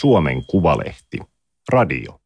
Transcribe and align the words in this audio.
Suomen 0.00 0.46
Kuvalehti. 0.46 1.18
Radio. 1.68 2.20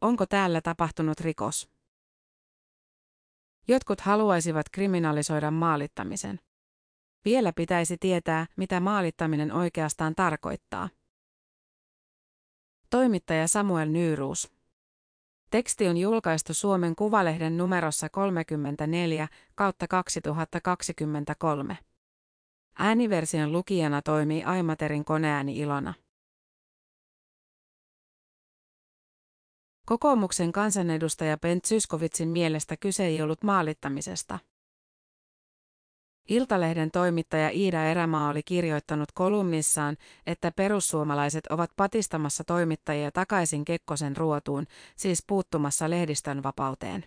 Onko 0.00 0.26
täällä 0.26 0.60
tapahtunut 0.60 1.20
rikos? 1.20 1.70
Jotkut 3.68 4.00
haluaisivat 4.00 4.66
kriminalisoida 4.72 5.50
maalittamisen. 5.50 6.40
Vielä 7.24 7.52
pitäisi 7.52 7.96
tietää, 8.00 8.46
mitä 8.56 8.80
maalittaminen 8.80 9.52
oikeastaan 9.52 10.14
tarkoittaa. 10.14 10.88
Toimittaja 12.90 13.48
Samuel 13.48 13.88
Nyyruus. 13.88 14.52
Teksti 15.50 15.88
on 15.88 15.96
julkaistu 15.96 16.54
Suomen 16.54 16.96
Kuvalehden 16.96 17.56
numerossa 17.56 18.08
34 18.08 19.28
kautta 19.54 19.88
2023. 19.88 21.78
Ääniversion 22.78 23.52
lukijana 23.52 24.02
toimii 24.02 24.44
Aimaterin 24.44 25.04
koneääni 25.04 25.58
Ilona. 25.58 25.94
Kokoomuksen 29.86 30.52
kansanedustaja 30.52 31.38
Bent 31.38 31.64
Syskovitsin 31.64 32.28
mielestä 32.28 32.76
kyse 32.76 33.06
ei 33.06 33.22
ollut 33.22 33.42
maalittamisesta. 33.44 34.38
Iltalehden 36.28 36.90
toimittaja 36.90 37.50
Iida 37.50 37.84
Erämaa 37.84 38.28
oli 38.28 38.42
kirjoittanut 38.42 39.12
kolumnissaan, 39.14 39.96
että 40.26 40.52
perussuomalaiset 40.56 41.46
ovat 41.46 41.70
patistamassa 41.76 42.44
toimittajia 42.44 43.12
takaisin 43.12 43.64
Kekkosen 43.64 44.16
ruotuun, 44.16 44.66
siis 44.96 45.24
puuttumassa 45.26 45.90
lehdistön 45.90 46.42
vapauteen. 46.42 47.04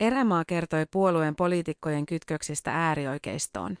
Erämaa 0.00 0.44
kertoi 0.44 0.86
puolueen 0.92 1.36
poliitikkojen 1.36 2.06
kytköksistä 2.06 2.86
äärioikeistoon. 2.88 3.78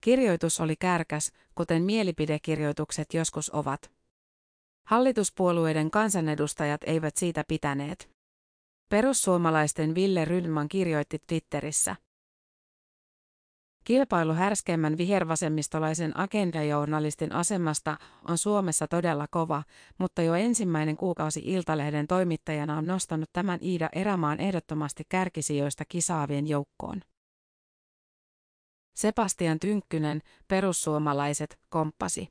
Kirjoitus 0.00 0.60
oli 0.60 0.76
kärkäs, 0.76 1.32
kuten 1.54 1.82
mielipidekirjoitukset 1.82 3.14
joskus 3.14 3.50
ovat. 3.54 3.90
Hallituspuolueiden 4.86 5.90
kansanedustajat 5.90 6.80
eivät 6.86 7.16
siitä 7.16 7.44
pitäneet. 7.48 8.10
Perussuomalaisten 8.88 9.94
Ville 9.94 10.24
Rydman 10.24 10.68
kirjoitti 10.68 11.18
Twitterissä. 11.26 11.96
Kilpailu 13.84 14.32
härskeimmän 14.32 14.98
vihervasemmistolaisen 14.98 16.16
agendajournalistin 16.16 17.32
asemasta 17.32 17.96
on 18.28 18.38
Suomessa 18.38 18.88
todella 18.88 19.26
kova, 19.30 19.62
mutta 19.98 20.22
jo 20.22 20.34
ensimmäinen 20.34 20.96
kuukausi 20.96 21.42
Iltalehden 21.44 22.06
toimittajana 22.06 22.76
on 22.76 22.86
nostanut 22.86 23.30
tämän 23.32 23.58
Iida 23.62 23.88
Erämaan 23.92 24.40
ehdottomasti 24.40 25.04
kärkisijoista 25.08 25.84
kisaavien 25.88 26.46
joukkoon. 26.46 27.00
Sebastian 28.98 29.60
Tynkkynen, 29.60 30.22
perussuomalaiset, 30.48 31.58
komppasi. 31.68 32.28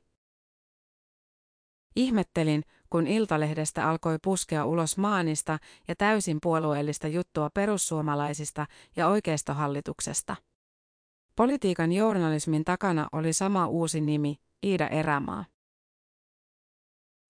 Ihmettelin, 1.96 2.62
kun 2.90 3.06
Iltalehdestä 3.06 3.88
alkoi 3.88 4.18
puskea 4.22 4.64
ulos 4.64 4.98
maanista 4.98 5.58
ja 5.88 5.96
täysin 5.96 6.38
puolueellista 6.42 7.08
juttua 7.08 7.50
perussuomalaisista 7.54 8.66
ja 8.96 9.08
oikeistohallituksesta. 9.08 10.36
Politiikan 11.36 11.92
journalismin 11.92 12.64
takana 12.64 13.08
oli 13.12 13.32
sama 13.32 13.66
uusi 13.66 14.00
nimi, 14.00 14.36
Iida 14.62 14.88
Erämaa. 14.88 15.44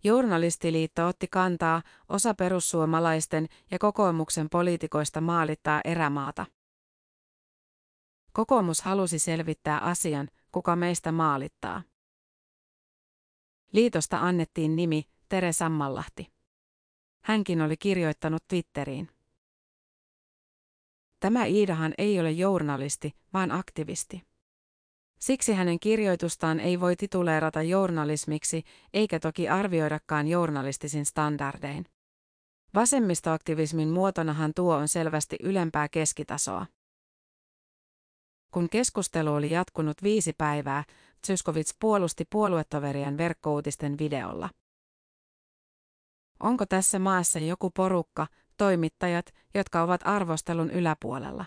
Journalistiliitto 0.05 1.07
otti 1.07 1.27
kantaa, 1.31 1.83
osa 2.09 2.35
perussuomalaisten 2.35 3.47
ja 3.71 3.79
kokoomuksen 3.79 4.49
poliitikoista 4.51 5.21
maalittaa 5.21 5.81
erämaata. 5.85 6.47
Kokoomus 8.33 8.83
halusi 8.83 9.19
selvittää 9.19 9.79
asian, 9.79 10.29
kuka 10.53 10.77
meistä 10.77 11.13
maalittaa. 11.13 11.83
Liitosta 13.73 14.19
annettiin 14.19 14.77
nimi 14.77 15.05
Tere 15.29 15.53
Sammallahti. 15.53 16.33
Hänkin 17.25 17.63
oli 17.63 17.77
kirjoittanut 17.77 18.43
Twitteriin. 18.49 19.09
Tämä 21.21 21.45
Iidahan 21.45 21.95
ei 21.99 22.21
ole 22.21 22.31
journalisti, 22.31 23.15
vaan 23.33 23.53
aktivisti. 23.53 24.23
Siksi 25.19 25.53
hänen 25.53 25.81
kirjoitustaan 25.81 26.61
ei 26.61 26.81
voi 26.81 26.97
tituleerata 26.97 27.63
journalismiksi, 27.63 28.63
eikä 28.95 29.21
toki 29.21 29.49
arvioidakaan 29.49 30.29
journalistisin 30.29 31.07
standardein. 31.07 31.87
Vasemmistoaktivismin 32.75 33.89
muotonahan 33.89 34.53
tuo 34.55 34.77
on 34.77 34.89
selvästi 34.89 35.37
ylempää 35.43 35.89
keskitasoa. 35.89 36.67
Kun 38.51 38.69
keskustelu 38.69 39.35
oli 39.35 39.51
jatkunut 39.51 40.03
viisi 40.03 40.33
päivää, 40.33 40.85
Zyskovits 41.27 41.77
puolusti 41.81 42.25
puoluetoverien 42.33 43.19
verkkouutisten 43.19 43.99
videolla. 43.99 44.51
Onko 46.41 46.67
tässä 46.67 46.99
maassa 46.99 47.39
joku 47.39 47.71
porukka, 47.71 48.27
toimittajat, 48.57 49.35
jotka 49.55 49.83
ovat 49.83 50.01
arvostelun 50.05 50.71
yläpuolella? 50.71 51.47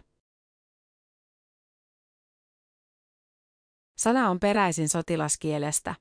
Sana 3.98 4.30
on 4.30 4.40
peräisin 4.40 4.90
sotilaskielestä. 4.90 5.96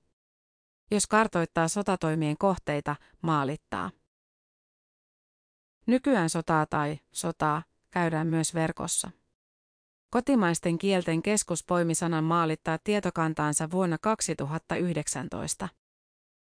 Jos 0.90 1.06
kartoittaa 1.06 1.68
sotatoimien 1.68 2.38
kohteita, 2.38 2.96
maalittaa. 3.22 3.90
Nykyään 5.86 6.30
sotaa 6.30 6.66
tai 6.66 6.98
sotaa 7.12 7.62
käydään 7.90 8.26
myös 8.26 8.54
verkossa. 8.54 9.10
Kotimaisten 10.10 10.78
kielten 10.78 11.22
keskus 11.22 11.64
poimi 11.64 11.94
sanan 11.94 12.24
maalittaa 12.24 12.78
tietokantaansa 12.84 13.70
vuonna 13.70 13.98
2019. 13.98 15.68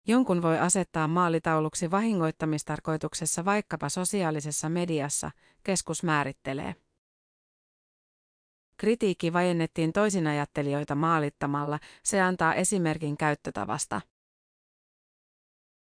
Jonkun 0.07 0.43
voi 0.43 0.59
asettaa 0.59 1.09
maalitauluksi 1.09 1.91
vahingoittamistarkoituksessa 1.91 3.45
vaikkapa 3.45 3.89
sosiaalisessa 3.89 4.69
mediassa, 4.69 5.31
keskus 5.63 6.03
määrittelee. 6.03 6.75
Kritiikki 8.77 9.33
vajennettiin 9.33 9.93
toisinajattelijoita 9.93 10.95
maalittamalla, 10.95 11.79
se 12.03 12.21
antaa 12.21 12.55
esimerkin 12.55 13.17
käyttötavasta. 13.17 14.01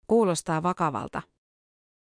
Kuulostaa 0.07 0.63
vakavalta. 0.63 1.23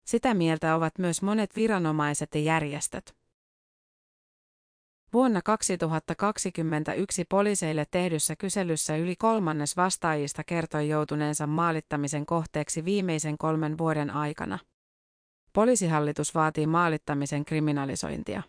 Sitä 0.06 0.34
mieltä 0.34 0.76
ovat 0.76 0.98
myös 0.98 1.22
monet 1.22 1.56
viranomaiset 1.56 2.34
ja 2.34 2.40
järjestöt. 2.40 3.19
Vuonna 5.12 5.42
2021 5.42 7.24
poliiseille 7.24 7.86
tehdyssä 7.90 8.36
kyselyssä 8.36 8.96
yli 8.96 9.16
kolmannes 9.16 9.76
vastaajista 9.76 10.44
kertoi 10.44 10.88
joutuneensa 10.88 11.46
maalittamisen 11.46 12.26
kohteeksi 12.26 12.84
viimeisen 12.84 13.38
kolmen 13.38 13.78
vuoden 13.78 14.10
aikana. 14.10 14.58
Poliisihallitus 15.52 16.34
vaatii 16.34 16.66
maalittamisen 16.66 17.44
kriminalisointia. 17.44 18.42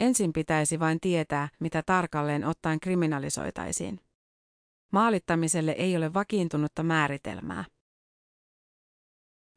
Ensin 0.00 0.32
pitäisi 0.32 0.80
vain 0.80 1.00
tietää, 1.00 1.48
mitä 1.60 1.82
tarkalleen 1.86 2.44
ottaen 2.44 2.80
kriminalisoitaisiin. 2.80 4.00
Maalittamiselle 4.92 5.72
ei 5.72 5.96
ole 5.96 6.14
vakiintunutta 6.14 6.82
määritelmää. 6.82 7.64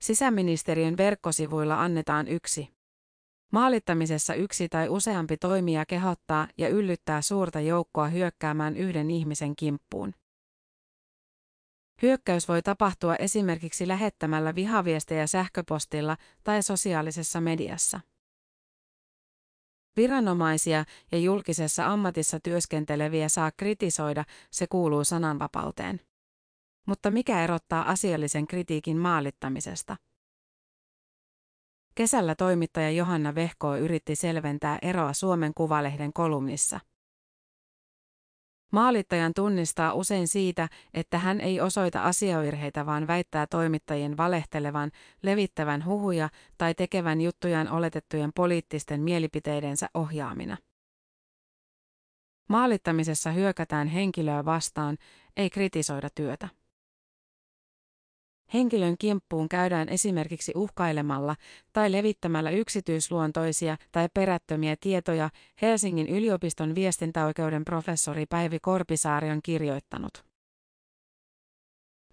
Sisäministeriön 0.02 0.98
verkkosivuilla 0.98 1.82
annetaan 1.82 2.28
yksi 2.28 2.77
Maalittamisessa 3.52 4.34
yksi 4.34 4.70
tai 4.70 4.90
useampi 4.90 5.38
toimija 5.38 5.86
kehottaa 5.86 6.48
ja 6.58 6.70
yllyttää 6.70 7.22
suurta 7.22 7.60
joukkoa 7.60 8.08
hyökkäämään 8.08 8.78
yhden 8.78 9.12
ihmisen 9.12 9.56
kimppuun. 9.56 10.14
Hyökkäys 12.02 12.48
voi 12.48 12.62
tapahtua 12.62 13.16
esimerkiksi 13.16 13.88
lähettämällä 13.88 14.56
vihaviestejä 14.56 15.28
sähköpostilla 15.28 16.18
tai 16.44 16.64
sosiaalisessa 16.64 17.42
mediassa. 17.42 18.00
Viranomaisia 19.98 20.86
ja 21.12 21.18
julkisessa 21.18 21.86
ammatissa 21.86 22.40
työskenteleviä 22.40 23.30
saa 23.30 23.52
kritisoida, 23.58 24.24
se 24.52 24.68
kuuluu 24.68 25.04
sananvapauteen. 25.04 26.00
Mutta 26.88 27.12
mikä 27.12 27.44
erottaa 27.44 27.90
asiallisen 27.90 28.48
kritiikin 28.48 28.98
maalittamisesta? 28.98 29.98
Kesällä 31.98 32.36
toimittaja 32.36 32.92
Johanna 32.92 33.36
Vehkoo 33.36 33.78
yritti 33.78 34.16
selventää 34.16 34.80
eroa 34.82 35.14
Suomen 35.14 35.54
Kuvalehden 35.54 36.14
kolumnissa. 36.14 36.80
Maalittajan 38.72 39.34
tunnistaa 39.34 39.94
usein 39.94 40.28
siitä, 40.28 40.70
että 40.94 41.18
hän 41.18 41.42
ei 41.42 41.62
osoita 41.62 42.04
asiavirheitä 42.04 42.86
vaan 42.86 43.08
väittää 43.08 43.48
toimittajien 43.48 44.18
valehtelevan, 44.18 44.92
levittävän 45.24 45.86
huhuja 45.86 46.30
tai 46.58 46.74
tekevän 46.74 47.22
juttujaan 47.22 47.70
oletettujen 47.70 48.32
poliittisten 48.36 49.02
mielipiteidensä 49.02 49.90
ohjaamina. 49.94 50.58
Maalittamisessa 52.50 53.32
hyökätään 53.32 53.88
henkilöä 53.88 54.46
vastaan, 54.46 54.98
ei 55.38 55.50
kritisoida 55.50 56.10
työtä. 56.16 56.50
Henkilön 58.54 58.98
kimppuun 59.00 59.50
käydään 59.50 59.90
esimerkiksi 59.90 60.52
uhkailemalla 60.56 61.36
tai 61.74 61.92
levittämällä 61.92 62.50
yksityisluontoisia 62.50 63.78
tai 63.92 64.10
perättömiä 64.14 64.76
tietoja, 64.80 65.30
Helsingin 65.62 66.08
yliopiston 66.08 66.76
viestintäoikeuden 66.76 67.66
professori 67.66 68.26
Päivi 68.26 68.60
Korpisaari 68.60 69.30
on 69.30 69.42
kirjoittanut. 69.44 70.28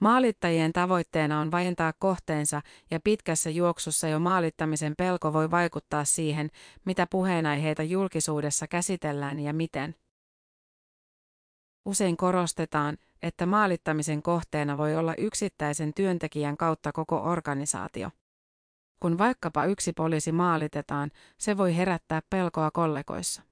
Maalittajien 0.01 0.73
tavoitteena 0.73 1.41
on 1.41 1.51
vajentaa 1.51 1.93
kohteensa 1.99 2.63
ja 2.91 3.01
pitkässä 3.01 3.51
juoksussa 3.51 4.09
jo 4.09 4.19
maalittamisen 4.19 4.95
pelko 4.99 5.33
voi 5.33 5.51
vaikuttaa 5.51 6.05
siihen, 6.05 6.51
mitä 6.85 7.07
puheenaiheita 7.11 7.83
julkisuudessa 7.83 8.67
käsitellään 8.67 9.41
ja 9.41 9.53
miten. 9.53 9.95
Usein 11.85 12.17
korostetaan, 12.17 12.97
että 13.25 13.47
maalittamisen 13.47 14.23
kohteena 14.23 14.79
voi 14.79 14.97
olla 14.97 15.15
yksittäisen 15.15 15.94
työntekijän 15.94 16.56
kautta 16.56 16.93
koko 16.93 17.23
organisaatio. 17.23 18.11
Kun 19.00 19.19
vaikkapa 19.19 19.65
yksi 19.65 19.93
poliisi 19.93 20.32
maalitetaan, 20.32 21.11
se 21.38 21.56
voi 21.56 21.76
herättää 21.76 22.23
pelkoa 22.31 22.71
kollegoissa. 22.71 23.43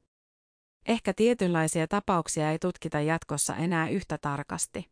Ehkä 0.87 1.13
tietynlaisia 1.15 1.89
tapauksia 1.89 2.51
ei 2.51 2.59
tutkita 2.59 3.01
jatkossa 3.01 3.57
enää 3.57 3.89
yhtä 3.89 4.19
tarkasti. 4.19 4.91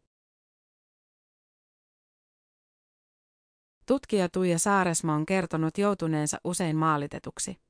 Tutkija 3.87 4.29
Tuija 4.29 4.59
Saaresma 4.59 5.15
on 5.15 5.27
kertonut 5.27 5.79
joutuneensa 5.79 6.41
usein 6.45 6.77
maalitetuksi. 6.77 7.61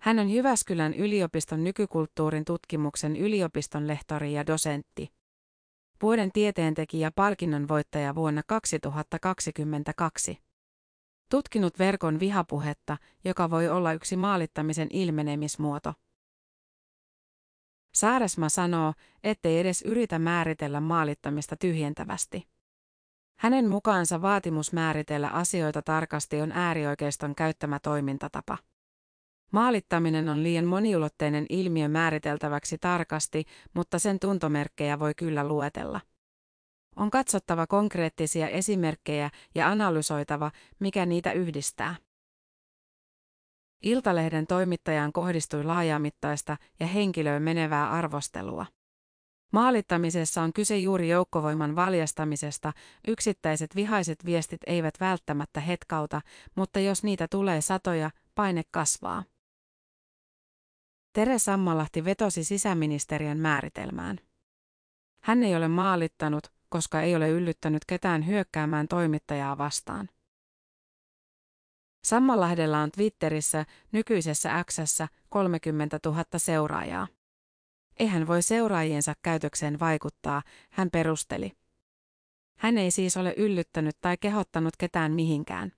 Hän 0.00 0.18
on 0.18 0.30
Jyväskylän 0.30 0.94
yliopiston 0.94 1.64
nykykulttuurin 1.64 2.44
tutkimuksen 2.44 3.16
yliopiston 3.16 3.86
lehtori 3.86 4.32
ja 4.32 4.46
dosentti. 4.46 5.23
Vuoden 6.04 6.32
tieteentekijä 6.32 7.10
palkinnon 7.10 7.68
voittaja 7.68 8.14
vuonna 8.14 8.42
2022. 8.46 10.38
Tutkinut 11.30 11.78
verkon 11.78 12.20
vihapuhetta, 12.20 12.96
joka 13.24 13.50
voi 13.50 13.68
olla 13.68 13.92
yksi 13.92 14.16
maalittamisen 14.16 14.88
ilmenemismuoto. 14.92 15.94
Saaresma 17.94 18.48
sanoo, 18.48 18.92
ettei 19.22 19.58
edes 19.58 19.82
yritä 19.82 20.18
määritellä 20.18 20.80
maalittamista 20.80 21.56
tyhjentävästi. 21.56 22.48
Hänen 23.38 23.68
mukaansa 23.68 24.22
vaatimus 24.22 24.72
määritellä 24.72 25.28
asioita 25.28 25.82
tarkasti 25.82 26.40
on 26.40 26.52
äärioikeiston 26.52 27.34
käyttämä 27.34 27.78
toimintatapa. 27.78 28.58
Maalittaminen 29.52 30.28
on 30.28 30.42
liian 30.42 30.64
moniulotteinen 30.64 31.46
ilmiö 31.48 31.88
määriteltäväksi 31.88 32.78
tarkasti, 32.78 33.44
mutta 33.74 33.98
sen 33.98 34.18
tuntomerkkejä 34.18 34.98
voi 34.98 35.14
kyllä 35.16 35.48
luetella. 35.48 36.00
On 36.96 37.10
katsottava 37.10 37.66
konkreettisia 37.66 38.48
esimerkkejä 38.48 39.30
ja 39.54 39.68
analysoitava, 39.68 40.50
mikä 40.78 41.06
niitä 41.06 41.32
yhdistää. 41.32 41.94
Iltalehden 43.82 44.46
toimittajaan 44.46 45.12
kohdistui 45.12 45.64
laajamittaista 45.64 46.56
ja 46.80 46.86
henkilöön 46.86 47.42
menevää 47.42 47.90
arvostelua. 47.90 48.66
Maalittamisessa 49.52 50.42
on 50.42 50.52
kyse 50.52 50.78
juuri 50.78 51.08
joukkovoiman 51.08 51.76
valjastamisesta, 51.76 52.72
yksittäiset 53.08 53.76
vihaiset 53.76 54.24
viestit 54.24 54.60
eivät 54.66 54.94
välttämättä 55.00 55.60
hetkauta, 55.60 56.20
mutta 56.54 56.80
jos 56.80 57.02
niitä 57.04 57.26
tulee 57.30 57.60
satoja, 57.60 58.10
paine 58.34 58.62
kasvaa. 58.70 59.22
Tere 61.14 61.38
Sammalahti 61.38 62.04
vetosi 62.04 62.44
sisäministeriön 62.44 63.38
määritelmään. 63.38 64.18
Hän 65.20 65.42
ei 65.42 65.56
ole 65.56 65.68
maalittanut, 65.68 66.52
koska 66.68 67.00
ei 67.00 67.16
ole 67.16 67.28
yllyttänyt 67.28 67.84
ketään 67.84 68.26
hyökkäämään 68.26 68.88
toimittajaa 68.88 69.58
vastaan. 69.58 70.08
Sammalahdella 72.04 72.78
on 72.78 72.90
Twitterissä, 72.90 73.66
nykyisessä 73.92 74.64
Xssä, 74.64 75.08
30 75.28 75.98
000 76.06 76.24
seuraajaa. 76.36 77.08
Eihän 77.98 78.26
voi 78.26 78.42
seuraajiensa 78.42 79.14
käytökseen 79.22 79.80
vaikuttaa, 79.80 80.42
hän 80.70 80.90
perusteli. 80.90 81.52
Hän 82.58 82.78
ei 82.78 82.90
siis 82.90 83.16
ole 83.16 83.34
yllyttänyt 83.36 83.96
tai 84.00 84.16
kehottanut 84.16 84.76
ketään 84.76 85.12
mihinkään. 85.12 85.72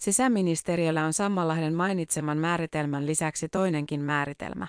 Sisäministeriöllä 0.00 1.04
on 1.04 1.12
Sammalahden 1.12 1.74
mainitseman 1.74 2.38
määritelmän 2.38 3.06
lisäksi 3.06 3.48
toinenkin 3.48 4.00
määritelmä. 4.00 4.66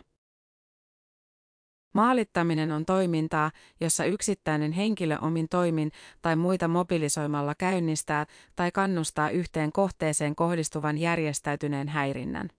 Maalittaminen 1.93 2.71
on 2.71 2.85
toimintaa, 2.85 3.51
jossa 3.81 4.05
yksittäinen 4.05 4.71
henkilö 4.71 5.17
omin 5.21 5.49
toimin 5.49 5.91
tai 6.21 6.35
muita 6.35 6.67
mobilisoimalla 6.67 7.55
käynnistää 7.55 8.25
tai 8.55 8.71
kannustaa 8.71 9.29
yhteen 9.29 9.71
kohteeseen 9.71 10.35
kohdistuvan 10.35 10.97
järjestäytyneen 10.97 11.87
häirinnän. 11.87 12.49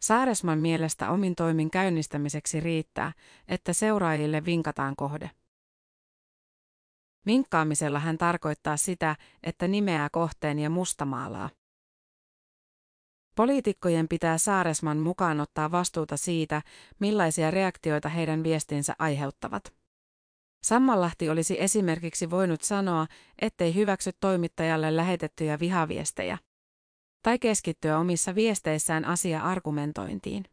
Saaresman 0.00 0.58
mielestä 0.58 1.10
omin 1.10 1.34
toimin 1.34 1.70
käynnistämiseksi 1.70 2.60
riittää, 2.60 3.12
että 3.48 3.72
seuraajille 3.72 4.44
vinkataan 4.44 4.96
kohde. 4.96 5.30
Vinkkaamisella 7.26 7.98
hän 7.98 8.18
tarkoittaa 8.18 8.76
sitä, 8.76 9.16
että 9.42 9.68
nimeää 9.68 10.08
kohteen 10.12 10.58
ja 10.58 10.70
mustamaalaa. 10.70 11.50
Poliitikkojen 13.36 14.08
pitää 14.08 14.38
Saaresman 14.38 14.98
mukaan 14.98 15.40
ottaa 15.40 15.70
vastuuta 15.70 16.16
siitä, 16.16 16.62
millaisia 16.98 17.50
reaktioita 17.50 18.08
heidän 18.08 18.42
viestinsä 18.42 18.94
aiheuttavat. 18.98 19.74
Sammallahti 20.62 21.28
olisi 21.28 21.62
esimerkiksi 21.62 22.30
voinut 22.30 22.62
sanoa, 22.62 23.06
ettei 23.38 23.74
hyväksy 23.74 24.10
toimittajalle 24.20 24.96
lähetettyjä 24.96 25.58
vihaviestejä. 25.58 26.38
Tai 27.22 27.38
keskittyä 27.38 27.98
omissa 27.98 28.34
viesteissään 28.34 29.04
asia-argumentointiin. 29.04 30.44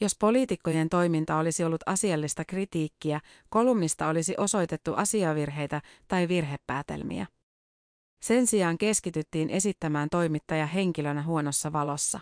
Jos 0.00 0.16
poliitikkojen 0.18 0.88
toiminta 0.88 1.36
olisi 1.36 1.64
ollut 1.64 1.82
asiallista 1.86 2.44
kritiikkiä, 2.44 3.20
kolumnista 3.48 4.08
olisi 4.08 4.34
osoitettu 4.38 4.94
asiavirheitä 4.94 5.82
tai 6.08 6.28
virhepäätelmiä. 6.28 7.26
Sen 8.22 8.46
sijaan 8.46 8.78
keskityttiin 8.78 9.50
esittämään 9.50 10.08
toimittaja 10.10 10.66
henkilönä 10.66 11.22
huonossa 11.22 11.72
valossa. 11.72 12.20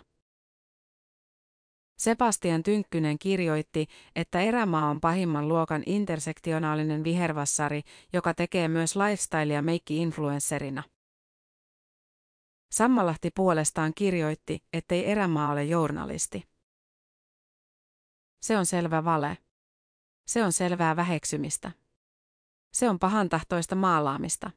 Sebastian 1.97 2.63
Tynkkynen 2.63 3.19
kirjoitti, 3.19 3.87
että 4.15 4.41
erämaa 4.41 4.89
on 4.89 5.01
pahimman 5.01 5.47
luokan 5.47 5.83
intersektionaalinen 5.85 7.03
vihervassari, 7.03 7.81
joka 8.13 8.33
tekee 8.33 8.67
myös 8.67 8.95
lifestylea 8.95 9.61
meikki-influencerina. 9.61 10.83
Sammalahti 12.71 13.31
puolestaan 13.35 13.91
kirjoitti, 13.95 14.63
ettei 14.73 15.11
erämaa 15.11 15.51
ole 15.51 15.63
journalisti. 15.63 16.54
Se 18.45 18.57
on 18.57 18.65
selvä 18.65 19.03
vale. 19.03 19.37
Se 20.27 20.43
on 20.43 20.51
selvää 20.51 20.95
väheksymistä. 20.95 21.71
Se 22.73 22.89
on 22.89 22.99
pahantahtoista 22.99 23.75
maalaamista. 23.75 24.51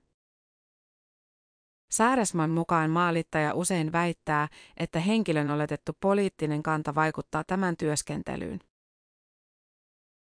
Sääresman 1.90 2.50
mukaan 2.50 2.90
maalittaja 2.90 3.54
usein 3.54 3.92
väittää, 3.92 4.48
että 4.76 5.00
henkilön 5.00 5.50
oletettu 5.50 5.92
poliittinen 6.00 6.62
kanta 6.62 6.94
vaikuttaa 6.94 7.44
tämän 7.44 7.76
työskentelyyn. 7.76 8.60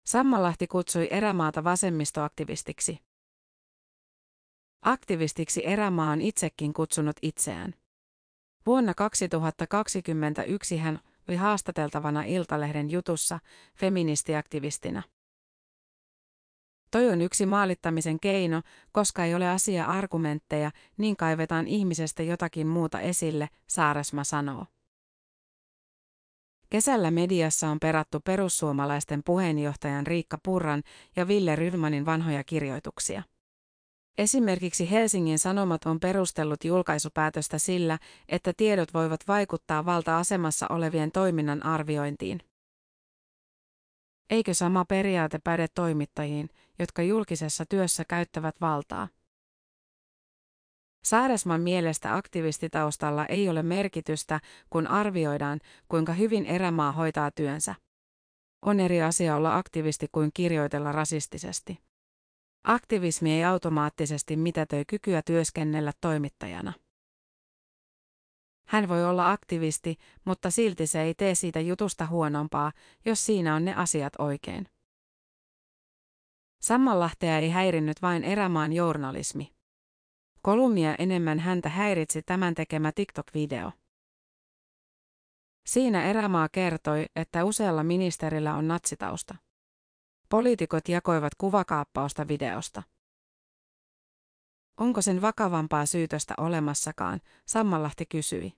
Sammalahti 0.06 0.66
kutsui 0.66 1.08
erämaata 1.10 1.64
vasemmistoaktivistiksi. 1.64 2.98
Aktivistiksi 4.82 5.66
erämaa 5.66 6.10
on 6.10 6.20
itsekin 6.20 6.72
kutsunut 6.72 7.16
itseään. 7.22 7.74
Vuonna 8.66 8.94
2021 8.94 10.76
hän 10.76 11.00
oli 11.28 11.36
haastateltavana 11.36 12.22
Iltalehden 12.22 12.90
jutussa 12.90 13.38
feministiaktivistina. 13.74 15.02
Toi 16.90 17.08
on 17.08 17.20
yksi 17.20 17.46
maalittamisen 17.46 18.20
keino, 18.20 18.62
koska 18.92 19.24
ei 19.24 19.34
ole 19.34 19.48
asia-argumentteja, 19.48 20.70
niin 20.96 21.16
kaivetaan 21.16 21.66
ihmisestä 21.66 22.22
jotakin 22.22 22.66
muuta 22.66 23.00
esille, 23.00 23.48
Saaresma 23.66 24.24
sanoo. 24.24 24.66
Kesällä 26.70 27.10
mediassa 27.10 27.68
on 27.68 27.80
perattu 27.80 28.20
perussuomalaisten 28.20 29.22
puheenjohtajan 29.24 30.06
Riikka 30.06 30.38
Purran 30.42 30.82
ja 31.16 31.28
Ville 31.28 31.56
Rydmanin 31.56 32.06
vanhoja 32.06 32.44
kirjoituksia. 32.44 33.22
Esimerkiksi 34.18 34.90
Helsingin 34.90 35.38
Sanomat 35.38 35.84
on 35.84 36.00
perustellut 36.00 36.64
julkaisupäätöstä 36.64 37.58
sillä, 37.58 37.98
että 38.28 38.52
tiedot 38.56 38.94
voivat 38.94 39.20
vaikuttaa 39.28 39.84
valta-asemassa 39.84 40.66
olevien 40.70 41.12
toiminnan 41.12 41.66
arviointiin. 41.66 42.40
Eikö 44.30 44.54
sama 44.54 44.84
periaate 44.84 45.38
päde 45.44 45.66
toimittajiin, 45.74 46.50
jotka 46.78 47.02
julkisessa 47.02 47.66
työssä 47.66 48.04
käyttävät 48.04 48.60
valtaa? 48.60 49.08
Saaresman 51.04 51.60
mielestä 51.60 52.16
aktivistitaustalla 52.16 53.26
ei 53.26 53.48
ole 53.48 53.62
merkitystä, 53.62 54.40
kun 54.70 54.86
arvioidaan, 54.86 55.60
kuinka 55.88 56.12
hyvin 56.12 56.46
erämaa 56.46 56.92
hoitaa 56.92 57.30
työnsä. 57.30 57.74
On 58.62 58.80
eri 58.80 59.02
asia 59.02 59.36
olla 59.36 59.56
aktivisti 59.56 60.06
kuin 60.12 60.30
kirjoitella 60.34 60.92
rasistisesti. 60.92 61.87
Aktivismi 62.64 63.32
ei 63.32 63.44
automaattisesti 63.44 64.36
mitätöi 64.36 64.84
kykyä 64.84 65.22
työskennellä 65.22 65.92
toimittajana. 66.00 66.72
Hän 68.68 68.88
voi 68.88 69.04
olla 69.04 69.32
aktivisti, 69.32 69.96
mutta 70.24 70.50
silti 70.50 70.86
se 70.86 71.02
ei 71.02 71.14
tee 71.14 71.34
siitä 71.34 71.60
jutusta 71.60 72.06
huonompaa, 72.06 72.72
jos 73.04 73.26
siinä 73.26 73.54
on 73.54 73.64
ne 73.64 73.74
asiat 73.74 74.12
oikein. 74.18 74.68
Sammanlahtea 76.62 77.38
ei 77.38 77.50
häirinnyt 77.50 78.02
vain 78.02 78.24
erämaan 78.24 78.72
journalismi. 78.72 79.52
Kolumnia 80.42 80.94
enemmän 80.98 81.38
häntä 81.38 81.68
häiritsi 81.68 82.22
tämän 82.22 82.54
tekemä 82.54 82.92
TikTok-video. 82.92 83.72
Siinä 85.66 86.04
erämaa 86.04 86.48
kertoi, 86.48 87.06
että 87.16 87.44
usealla 87.44 87.84
ministerillä 87.84 88.54
on 88.54 88.68
natsitausta. 88.68 89.34
Poliitikot 90.28 90.88
jakoivat 90.88 91.34
kuvakaappausta 91.34 92.28
videosta. 92.28 92.82
Onko 94.76 95.02
sen 95.02 95.22
vakavampaa 95.22 95.86
syytöstä 95.86 96.34
olemassakaan, 96.36 97.20
Sammalahti 97.46 98.06
kysyi. 98.06 98.52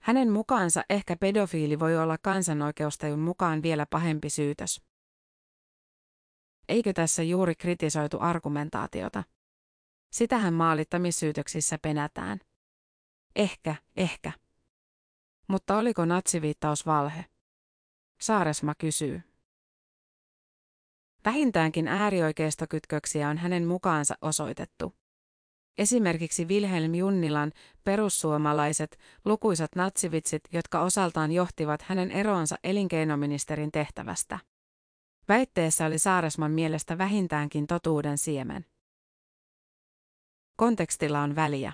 Hänen 0.00 0.32
mukaansa 0.32 0.82
ehkä 0.90 1.16
pedofiili 1.16 1.78
voi 1.78 1.96
olla 1.96 2.18
kansanoikeustajun 2.18 3.18
mukaan 3.18 3.62
vielä 3.62 3.86
pahempi 3.90 4.30
syytös. 4.30 4.82
Eikö 6.68 6.92
tässä 6.92 7.22
juuri 7.22 7.54
kritisoitu 7.54 8.16
argumentaatiota? 8.20 9.24
Sitähän 10.10 10.54
maalittamissyytöksissä 10.54 11.78
penätään. 11.82 12.40
Ehkä, 13.36 13.74
ehkä. 13.96 14.32
Mutta 15.48 15.76
oliko 15.76 16.04
natsiviittaus 16.04 16.86
valhe? 16.86 17.24
Saaresma 18.20 18.74
kysyy. 18.74 19.33
Vähintäänkin 21.24 21.88
äärioikeistokytköksiä 21.88 23.28
on 23.28 23.38
hänen 23.38 23.66
mukaansa 23.66 24.14
osoitettu. 24.20 24.94
Esimerkiksi 25.78 26.44
Wilhelm 26.44 26.94
Junnilan 26.94 27.52
perussuomalaiset 27.84 28.98
lukuisat 29.24 29.70
natsivitsit, 29.76 30.42
jotka 30.52 30.80
osaltaan 30.80 31.32
johtivat 31.32 31.82
hänen 31.82 32.10
eroansa 32.10 32.56
elinkeinoministerin 32.64 33.72
tehtävästä. 33.72 34.38
Väitteessä 35.28 35.86
oli 35.86 35.98
Saaresman 35.98 36.50
mielestä 36.50 36.98
vähintäänkin 36.98 37.66
totuuden 37.66 38.18
siemen. 38.18 38.64
Kontekstilla 40.56 41.20
on 41.20 41.36
väliä. 41.36 41.72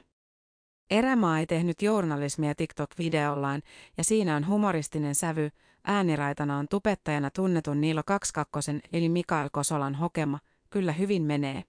Erämaa 0.90 1.38
ei 1.38 1.46
tehnyt 1.46 1.82
journalismia 1.82 2.54
TikTok-videollaan 2.54 3.62
ja 3.96 4.04
siinä 4.04 4.36
on 4.36 4.46
humoristinen 4.46 5.14
sävy, 5.14 5.50
ääniraitana 5.84 6.58
on 6.58 6.68
tupettajana 6.68 7.30
tunnetun 7.30 7.80
Niilo 7.80 8.02
22 8.06 8.80
eli 8.92 9.08
Mikael 9.08 9.48
Kosolan 9.52 9.94
hokema, 9.94 10.38
kyllä 10.70 10.92
hyvin 10.92 11.22
menee. 11.22 11.64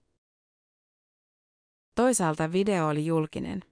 Toisaalta 1.94 2.52
video 2.52 2.88
oli 2.88 3.06
julkinen. 3.06 3.64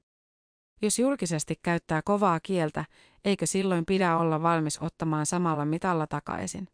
Jos 0.83 0.99
julkisesti 0.99 1.59
käyttää 1.63 2.03
kovaa 2.03 2.41
kieltä, 2.41 2.85
eikö 3.25 3.47
silloin 3.47 3.87
pidä 3.87 4.17
olla 4.17 4.43
valmis 4.43 4.79
ottamaan 4.83 5.27
samalla 5.27 5.65
mitalla 5.65 6.07
takaisin? 6.07 6.69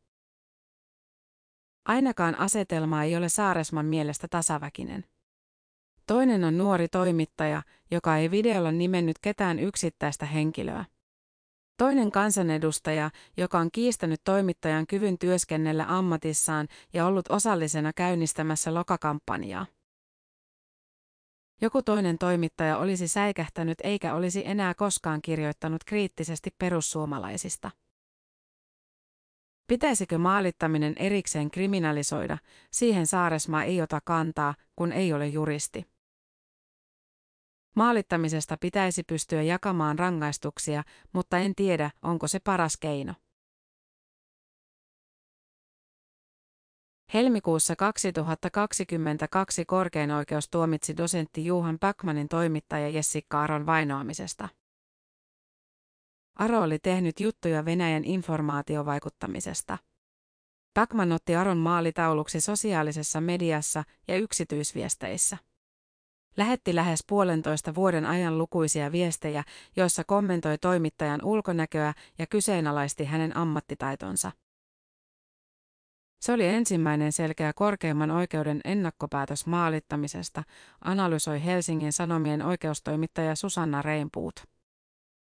Ainakaan 1.85 2.39
asetelma 2.39 3.03
ei 3.03 3.17
ole 3.17 3.29
Saaresman 3.29 3.87
mielestä 3.87 4.29
tasaväkinen. 4.29 5.05
Toinen 6.07 6.45
on 6.45 6.59
nuori 6.59 6.89
toimittaja, 6.89 7.63
joka 7.91 8.17
ei 8.17 8.31
videolla 8.31 8.73
nimennyt 8.73 9.19
ketään 9.19 9.59
yksittäistä 9.59 10.27
henkilöä. 10.27 10.85
Toinen 11.77 12.13
kansanedustaja, 12.13 13.11
joka 13.37 13.59
on 13.59 13.71
kiistänyt 13.71 14.21
toimittajan 14.25 14.87
kyvyn 14.87 15.19
työskennellä 15.19 15.85
ammatissaan 15.89 16.69
ja 16.93 17.07
ollut 17.07 17.31
osallisena 17.31 17.93
käynnistämässä 17.93 18.75
lokakampanjaa. 18.75 19.67
Joku 21.61 21.83
toinen 21.83 22.19
toimittaja 22.19 22.79
olisi 22.79 23.09
säikähtänyt 23.09 23.79
eikä 23.85 24.15
olisi 24.15 24.43
enää 24.47 24.75
koskaan 24.75 25.23
kirjoittanut 25.23 25.85
kriittisesti 25.85 26.51
perussuomalaisista. 26.59 27.71
Pitäisikö 29.67 30.19
maalittaminen 30.19 30.95
erikseen 30.99 31.51
kriminalisoida, 31.51 32.39
siihen 32.71 33.07
Saaresmaa 33.07 33.65
ei 33.65 33.83
ota 33.83 34.01
kantaa, 34.05 34.55
kun 34.77 34.93
ei 34.93 35.13
ole 35.13 35.27
juristi. 35.27 35.96
Maalittamisesta 37.77 38.57
pitäisi 38.57 39.03
pystyä 39.03 39.43
jakamaan 39.43 39.99
rangaistuksia, 39.99 40.83
mutta 41.13 41.39
en 41.39 41.55
tiedä, 41.55 41.91
onko 42.03 42.29
se 42.29 42.41
paras 42.41 42.77
keino. 42.77 43.15
Helmikuussa 47.15 47.77
2022 47.77 49.65
korkein 49.65 50.11
oikeus 50.11 50.49
tuomitsi 50.51 50.97
dosentti 50.97 51.45
Juhan 51.45 51.79
Backmanin 51.79 52.29
toimittaja 52.29 52.89
Jessica 52.89 53.43
Aron 53.43 53.67
vainoamisesta. 53.67 54.49
Aro 56.35 56.63
oli 56.63 56.79
tehnyt 56.79 57.21
juttuja 57.21 57.65
Venäjän 57.65 58.05
informaatiovaikuttamisesta. 58.05 59.79
Backman 60.75 61.13
otti 61.13 61.37
Aron 61.37 61.59
maalitauluksi 61.59 62.41
sosiaalisessa 62.41 63.21
mediassa 63.21 63.85
ja 64.09 64.17
yksityisviesteissä. 64.17 65.37
Lähetti 66.37 66.75
lähes 66.75 67.05
puolentoista 67.09 67.75
vuoden 67.75 68.07
ajan 68.07 68.39
lukuisia 68.39 68.93
viestejä, 68.93 69.45
joissa 69.77 70.05
kommentoi 70.05 70.59
toimittajan 70.59 71.25
ulkonäköä 71.25 71.95
ja 72.19 72.27
kyseenalaisti 72.27 73.05
hänen 73.05 73.37
ammattitaitonsa. 73.37 74.33
Se 76.21 76.33
oli 76.33 76.47
ensimmäinen 76.47 77.13
selkeä 77.13 77.53
korkeimman 77.53 78.11
oikeuden 78.11 78.61
ennakkopäätös 78.65 79.47
maalittamisesta, 79.47 80.43
analysoi 80.81 81.45
Helsingin 81.45 81.93
Sanomien 81.93 82.43
oikeustoimittaja 82.43 83.37
Susanna 83.37 83.83
Reinpuut. 83.83 84.45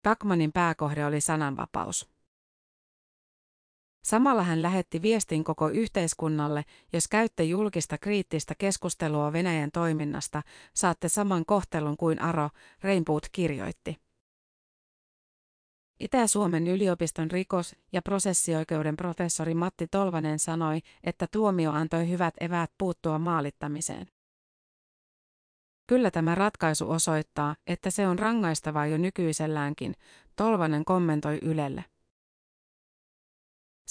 Backmanin 0.04 0.52
pääkohde 0.54 1.06
oli 1.06 1.22
sananvapaus. 1.22 2.11
Samalla 4.04 4.44
hän 4.44 4.62
lähetti 4.62 5.02
viestin 5.02 5.44
koko 5.44 5.70
yhteiskunnalle, 5.70 6.66
jos 6.94 7.08
käytte 7.08 7.44
julkista 7.44 7.98
kriittistä 7.98 8.56
keskustelua 8.58 9.34
Venäjän 9.34 9.72
toiminnasta, 9.72 10.42
saatte 10.74 11.10
saman 11.10 11.46
kohtelun 11.46 11.98
kuin 11.98 12.22
Aro, 12.22 12.50
Reinpuut 12.84 13.28
kirjoitti. 13.32 13.98
Itä-Suomen 16.00 16.68
yliopiston 16.68 17.32
rikos- 17.32 17.76
ja 17.92 18.02
prosessioikeuden 18.02 18.98
professori 18.98 19.54
Matti 19.54 19.88
Tolvanen 19.88 20.40
sanoi, 20.40 20.80
että 21.04 21.28
tuomio 21.32 21.72
antoi 21.72 22.10
hyvät 22.10 22.34
eväät 22.40 22.72
puuttua 22.78 23.20
maalittamiseen. 23.20 24.08
Kyllä 25.88 26.12
tämä 26.12 26.36
ratkaisu 26.36 26.92
osoittaa, 26.92 27.56
että 27.68 27.90
se 27.90 28.08
on 28.08 28.20
rangaistavaa 28.20 28.86
jo 28.88 28.98
nykyiselläänkin, 28.98 29.96
Tolvanen 30.36 30.86
kommentoi 30.86 31.40
Ylelle. 31.42 31.91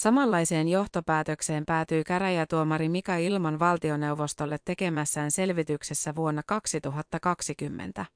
Samanlaiseen 0.01 0.69
johtopäätökseen 0.69 1.67
päätyi 1.67 2.05
käräjätuomari 2.05 2.89
Mika 2.89 3.17
Ilman 3.17 3.59
valtioneuvostolle 3.59 4.59
tekemässään 4.65 5.31
selvityksessä 5.31 6.15
vuonna 6.15 6.43
2020. 6.47 8.07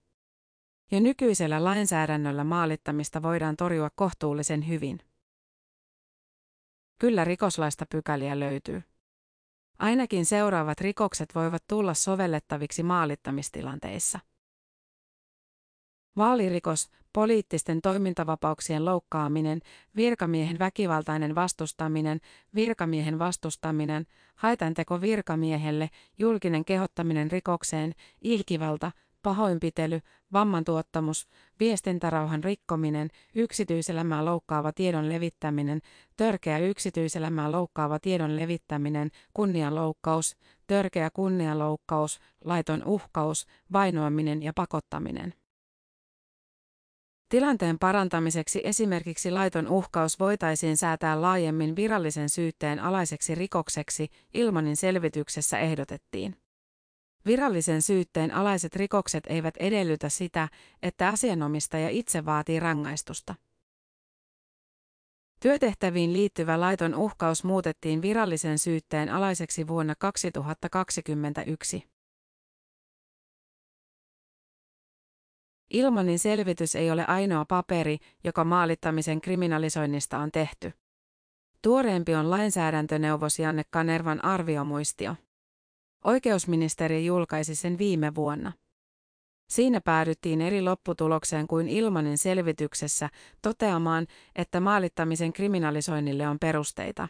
Jo 0.90 1.00
nykyisellä 1.00 1.64
lainsäädännöllä 1.64 2.44
maalittamista 2.44 3.22
voidaan 3.22 3.56
torjua 3.56 3.90
kohtuullisen 3.94 4.68
hyvin. 4.68 4.98
Kyllä 7.00 7.24
rikoslaista 7.24 7.86
pykäliä 7.90 8.40
löytyy. 8.40 8.82
Ainakin 9.78 10.26
seuraavat 10.26 10.80
rikokset 10.80 11.34
voivat 11.34 11.64
tulla 11.68 11.94
sovellettaviksi 11.94 12.82
maalittamistilanteissa. 12.82 14.18
Vaalirikos, 16.16 16.90
poliittisten 17.12 17.83
toimintavapauksien 17.83 18.85
loukkaaminen, 18.85 19.61
virkamiehen 19.97 20.59
väkivaltainen 20.59 21.35
vastustaminen, 21.35 22.21
virkamiehen 22.54 23.18
vastustaminen, 23.18 24.06
haitanteko 24.35 25.00
virkamiehelle, 25.00 25.90
julkinen 26.18 26.64
kehottaminen 26.64 27.30
rikokseen, 27.30 27.94
ilkivalta, 28.23 28.92
pahoinpitely, 29.23 30.00
vammantuottamus, 30.33 31.28
viestintärauhan 31.61 32.44
rikkominen, 32.44 33.09
yksityiselämää 33.35 34.25
loukkaava 34.25 34.73
tiedon 34.73 35.09
levittäminen, 35.09 35.80
törkeä 36.16 36.59
yksityiselämää 36.59 37.52
loukkaava 37.52 37.99
tiedon 37.99 38.37
levittäminen, 38.37 39.11
kunnianloukkaus, 39.35 40.37
törkeä 40.66 41.11
kunnianloukkaus, 41.11 42.21
laiton 42.44 42.85
uhkaus, 42.85 43.47
vainoaminen 43.73 44.42
ja 44.42 44.52
pakottaminen. 44.54 45.35
Tilanteen 47.34 47.78
parantamiseksi 47.78 48.60
esimerkiksi 48.64 49.30
laiton 49.30 49.68
uhkaus 49.68 50.20
voitaisiin 50.20 50.76
säätää 50.76 51.20
laajemmin 51.22 51.76
virallisen 51.76 52.28
syytteen 52.28 52.80
alaiseksi 52.80 53.34
rikokseksi, 53.34 54.08
Ilmanin 54.34 54.76
selvityksessä 54.76 55.58
ehdotettiin. 55.58 56.36
Virallisen 57.26 57.82
syytteen 57.82 58.34
alaiset 58.34 58.76
rikokset 58.76 59.24
eivät 59.26 59.56
edellytä 59.56 60.08
sitä, 60.08 60.48
että 60.82 61.08
asianomistaja 61.08 61.88
itse 61.88 62.24
vaatii 62.24 62.60
rangaistusta. 62.60 63.34
Työtehtäviin 65.40 66.12
liittyvä 66.12 66.60
laiton 66.60 66.94
uhkaus 66.94 67.44
muutettiin 67.44 68.02
virallisen 68.02 68.58
syytteen 68.58 69.08
alaiseksi 69.08 69.68
vuonna 69.68 69.94
2021. 69.98 71.93
Ilmanin 75.75 76.19
selvitys 76.19 76.76
ei 76.76 76.90
ole 76.90 77.04
ainoa 77.07 77.45
paperi, 77.45 77.99
joka 78.25 78.45
maalittamisen 78.45 79.21
kriminalisoinnista 79.21 80.19
on 80.19 80.33
tehty. 80.33 80.73
Tuoreempi 81.62 82.14
on 82.14 82.31
lainsäädäntöneuvos 82.31 83.38
Janne 83.38 83.62
Kanervan 83.71 84.25
arviomuistio. 84.25 85.14
Oikeusministeri 86.04 87.07
julkaisi 87.07 87.54
sen 87.54 87.78
viime 87.78 88.14
vuonna. 88.14 88.52
Siinä 89.49 89.81
päädyttiin 89.81 90.40
eri 90.40 90.62
lopputulokseen 90.62 91.47
kuin 91.47 91.69
Ilmanin 91.69 92.19
selvityksessä 92.19 93.11
toteamaan, 93.43 94.07
että 94.37 94.61
maalittamisen 94.61 95.33
kriminalisoinnille 95.33 96.28
on 96.28 96.38
perusteita. 96.38 97.09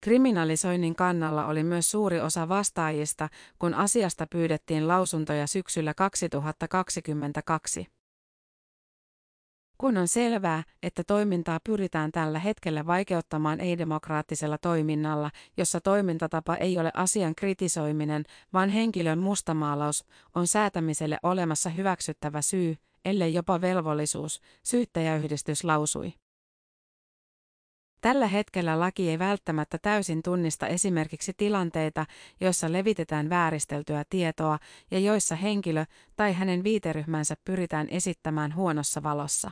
Kriminalisoinnin 0.00 0.94
kannalla 0.94 1.46
oli 1.46 1.64
myös 1.64 1.90
suuri 1.90 2.20
osa 2.20 2.48
vastaajista, 2.48 3.28
kun 3.58 3.74
asiasta 3.74 4.26
pyydettiin 4.26 4.88
lausuntoja 4.88 5.46
syksyllä 5.46 5.94
2022. 5.94 7.86
Kun 9.78 9.96
on 9.96 10.08
selvää, 10.08 10.62
että 10.82 11.04
toimintaa 11.04 11.60
pyritään 11.64 12.12
tällä 12.12 12.38
hetkellä 12.38 12.86
vaikeuttamaan 12.86 13.60
ei-demokraattisella 13.60 14.58
toiminnalla, 14.58 15.30
jossa 15.56 15.80
toimintatapa 15.80 16.54
ei 16.54 16.78
ole 16.78 16.90
asian 16.94 17.34
kritisoiminen, 17.34 18.24
vaan 18.52 18.68
henkilön 18.68 19.18
mustamaalaus, 19.18 20.04
on 20.34 20.46
säätämiselle 20.46 21.18
olemassa 21.22 21.70
hyväksyttävä 21.70 22.42
syy, 22.42 22.76
ellei 23.04 23.34
jopa 23.34 23.60
velvollisuus, 23.60 24.40
syyttäjäyhdistys 24.62 25.64
lausui. 25.64 26.19
Tällä 28.00 28.26
hetkellä 28.26 28.80
laki 28.80 29.10
ei 29.10 29.18
välttämättä 29.18 29.78
täysin 29.78 30.22
tunnista 30.22 30.66
esimerkiksi 30.66 31.32
tilanteita, 31.36 32.06
joissa 32.40 32.72
levitetään 32.72 33.30
vääristeltyä 33.30 34.04
tietoa 34.10 34.58
ja 34.90 34.98
joissa 34.98 35.36
henkilö 35.36 35.84
tai 36.16 36.32
hänen 36.32 36.64
viiteryhmänsä 36.64 37.34
pyritään 37.44 37.88
esittämään 37.90 38.54
huonossa 38.54 39.02
valossa. 39.02 39.50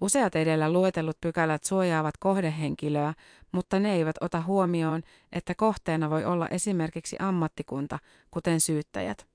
Useat 0.00 0.36
edellä 0.36 0.72
luetellut 0.72 1.20
pykälät 1.20 1.64
suojaavat 1.64 2.14
kohdehenkilöä, 2.20 3.14
mutta 3.52 3.80
ne 3.80 3.92
eivät 3.92 4.16
ota 4.20 4.40
huomioon, 4.42 5.02
että 5.32 5.54
kohteena 5.54 6.10
voi 6.10 6.24
olla 6.24 6.48
esimerkiksi 6.48 7.16
ammattikunta, 7.18 7.98
kuten 8.30 8.60
syyttäjät. 8.60 9.31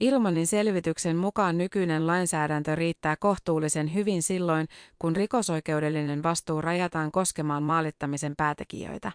Ilmanin 0.00 0.46
selvityksen 0.46 1.16
mukaan 1.16 1.58
nykyinen 1.58 2.06
lainsäädäntö 2.06 2.74
riittää 2.74 3.16
kohtuullisen 3.16 3.94
hyvin 3.94 4.22
silloin, 4.22 4.66
kun 4.98 5.16
rikosoikeudellinen 5.16 6.22
vastuu 6.22 6.60
rajataan 6.60 7.12
koskemaan 7.12 7.62
maalittamisen 7.62 8.34
päätekijöitä. 8.36 9.12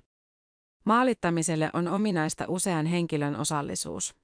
Maalittamiselle 0.85 1.69
on 1.73 1.87
ominaista 1.87 2.45
usean 2.47 2.85
henkilön 2.85 3.35
osallisuus. 3.35 4.15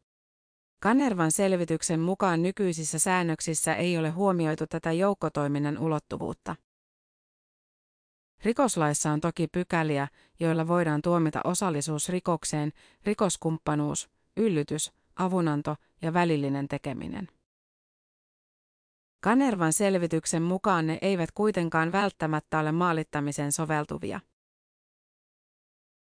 Kanervan 0.79 1.31
selvityksen 1.31 1.99
mukaan 1.99 2.41
nykyisissä 2.41 2.99
säännöksissä 2.99 3.75
ei 3.75 3.97
ole 3.97 4.09
huomioitu 4.09 4.67
tätä 4.67 4.91
joukkotoiminnan 4.91 5.77
ulottuvuutta. 5.77 6.55
Rikoslaissa 8.43 9.11
on 9.11 9.21
toki 9.21 9.47
pykäliä, 9.47 10.07
joilla 10.39 10.67
voidaan 10.67 11.01
tuomita 11.01 11.41
osallisuus 11.43 12.09
rikokseen, 12.09 12.71
rikoskumppanuus, 13.03 14.09
yllytys, 14.37 14.91
avunanto 15.17 15.75
ja 16.01 16.13
välillinen 16.13 16.67
tekeminen. 16.67 17.27
Kanervan 19.23 19.73
selvityksen 19.73 20.43
mukaan 20.43 20.87
ne 20.87 20.97
eivät 21.01 21.31
kuitenkaan 21.31 21.91
välttämättä 21.91 22.59
ole 22.59 22.71
maalittamiseen 22.71 23.51
soveltuvia. 23.51 24.19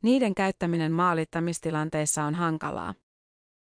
Niiden 0.04 0.36
käyttäminen 0.36 0.92
maalittamistilanteissa 0.92 2.24
on 2.24 2.36
hankalaa. 2.36 2.94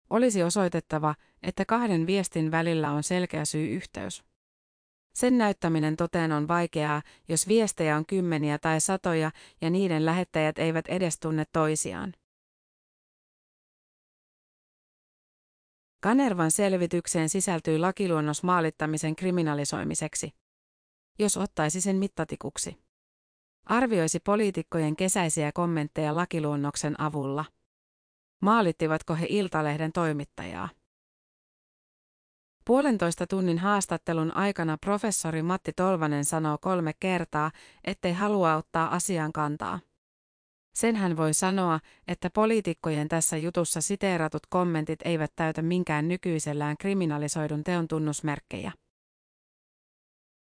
Olisi 0.10 0.44
osoitettava, 0.44 1.16
että 1.44 1.66
kahden 1.66 2.08
viestin 2.08 2.52
välillä 2.52 2.92
on 2.92 3.04
selkeä 3.04 3.46
syy-yhteys. 3.46 4.24
Sen 5.14 5.38
näyttäminen 5.38 5.96
toteen 5.96 6.32
on 6.32 6.48
vaikeaa, 6.48 7.02
jos 7.28 7.48
viestejä 7.48 7.98
on 7.98 8.06
kymmeniä 8.06 8.58
tai 8.58 8.82
satoja 8.82 9.32
ja 9.62 9.70
niiden 9.70 10.06
lähettäjät 10.06 10.60
eivät 10.60 10.88
edes 10.88 11.20
tunne 11.20 11.46
toisiaan. 11.54 12.14
Kanervan 16.00 16.52
selvitykseen 16.52 17.30
sisältyy 17.30 17.78
lakiluonnos 17.78 18.44
maalittamisen 18.44 19.16
kriminalisoimiseksi. 19.16 20.32
Jos 21.20 21.38
ottaisi 21.38 21.82
sen 21.82 21.96
mittatikuksi. 21.96 22.78
Arvioisi 23.66 24.20
poliitikkojen 24.20 24.96
kesäisiä 24.96 25.52
kommentteja 25.52 26.16
lakiluonnoksen 26.16 27.02
avulla. 27.02 27.46
Maalittivatko 28.42 29.16
he 29.16 29.26
Iltalehden 29.30 29.92
toimittajaa? 29.92 30.70
Puolentoista 32.66 33.28
tunnin 33.28 33.58
haastattelun 33.58 34.36
aikana 34.36 34.78
professori 34.78 35.42
Matti 35.42 35.74
Tolvanen 35.74 36.26
sanoo 36.26 36.58
kolme 36.58 36.94
kertaa, 37.00 37.52
ettei 37.84 38.14
halua 38.14 38.56
ottaa 38.56 38.96
asian 38.96 39.34
kantaa. 39.34 39.80
Sen 40.78 40.96
hän 40.96 41.18
voi 41.18 41.34
sanoa, 41.34 41.80
että 42.08 42.30
poliitikkojen 42.30 43.08
tässä 43.08 43.38
jutussa 43.38 43.82
siteeratut 43.82 44.48
kommentit 44.50 45.00
eivät 45.06 45.32
täytä 45.36 45.62
minkään 45.62 46.08
nykyisellään 46.08 46.78
kriminalisoidun 46.78 47.64
teon 47.64 47.88
tunnusmerkkejä. 47.88 48.72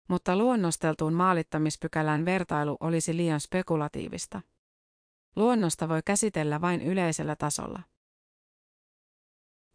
Mutta 0.08 0.36
luonnosteltuun 0.36 1.12
maalittamispykälään 1.12 2.24
vertailu 2.24 2.76
olisi 2.80 3.16
liian 3.16 3.40
spekulatiivista. 3.40 4.40
Luonnosta 5.36 5.88
voi 5.88 6.00
käsitellä 6.04 6.60
vain 6.60 6.82
yleisellä 6.82 7.36
tasolla. 7.36 7.82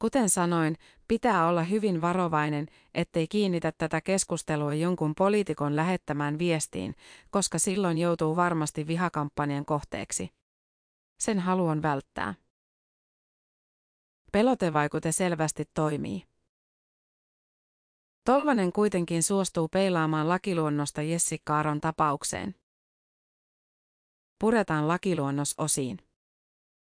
Kuten 0.04 0.30
sanoin, 0.30 0.78
pitää 1.08 1.48
olla 1.48 1.64
hyvin 1.64 2.02
varovainen, 2.02 2.68
ettei 2.94 3.28
kiinnitä 3.28 3.72
tätä 3.72 4.02
keskustelua 4.02 4.74
jonkun 4.74 5.16
poliitikon 5.16 5.76
lähettämään 5.76 6.40
viestiin, 6.40 6.96
koska 7.30 7.60
silloin 7.60 7.98
joutuu 7.98 8.36
varmasti 8.36 8.88
vihakampanjan 8.88 9.66
kohteeksi. 9.66 10.30
Sen 11.20 11.40
haluan 11.40 11.82
välttää. 11.82 12.34
Pelotevaikute 14.32 15.12
selvästi 15.12 15.66
toimii. 15.74 16.24
Tolvanen 18.26 18.72
kuitenkin 18.72 19.24
suostuu 19.24 19.68
peilaamaan 19.68 20.30
lakiluonnosta 20.30 21.02
Jessica 21.02 21.60
Aron 21.60 21.82
tapaukseen. 21.82 22.56
Puretaan 24.40 24.88
lakiluonnos 24.88 25.56
osiin. 25.58 26.13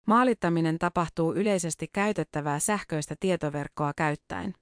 Maalittaminen 0.08 0.78
tapahtuu 0.78 1.34
yleisesti 1.34 1.88
käytettävää 1.92 2.58
sähköistä 2.58 3.14
tietoverkkoa 3.20 3.92
käyttäen. 3.96 4.54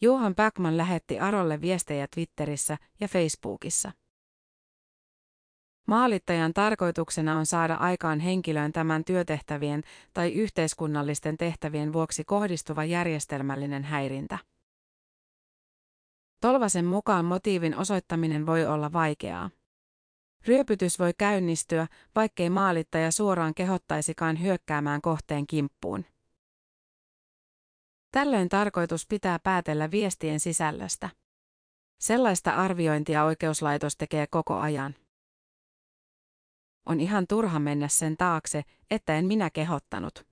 Johan 0.00 0.34
Backman 0.34 0.76
lähetti 0.76 1.20
Arolle 1.20 1.60
viestejä 1.60 2.06
Twitterissä 2.14 2.76
ja 3.00 3.08
Facebookissa. 3.08 3.92
Maalittajan 5.88 6.54
tarkoituksena 6.54 7.38
on 7.38 7.46
saada 7.46 7.74
aikaan 7.74 8.20
henkilöön 8.20 8.72
tämän 8.72 9.04
työtehtävien 9.04 9.82
tai 10.12 10.32
yhteiskunnallisten 10.32 11.36
tehtävien 11.36 11.92
vuoksi 11.92 12.24
kohdistuva 12.24 12.84
järjestelmällinen 12.84 13.84
häirintä. 13.84 14.38
Tolvasen 16.40 16.84
mukaan 16.84 17.24
motiivin 17.24 17.76
osoittaminen 17.76 18.46
voi 18.46 18.66
olla 18.66 18.92
vaikeaa. 18.92 19.50
Ryöpytys 20.46 20.98
voi 20.98 21.12
käynnistyä, 21.18 21.86
vaikkei 22.14 22.50
maalittaja 22.50 23.12
suoraan 23.12 23.54
kehottaisikaan 23.54 24.42
hyökkäämään 24.42 25.00
kohteen 25.00 25.46
kimppuun. 25.46 26.04
Tällöin 28.10 28.48
tarkoitus 28.48 29.06
pitää 29.06 29.38
päätellä 29.38 29.90
viestien 29.90 30.40
sisällöstä. 30.40 31.10
Sellaista 32.00 32.50
arviointia 32.50 33.24
oikeuslaitos 33.24 33.96
tekee 33.96 34.26
koko 34.26 34.54
ajan. 34.54 34.94
On 36.86 37.00
ihan 37.00 37.26
turha 37.28 37.58
mennä 37.58 37.88
sen 37.88 38.16
taakse, 38.16 38.62
että 38.90 39.16
en 39.16 39.26
minä 39.26 39.50
kehottanut. 39.50 40.26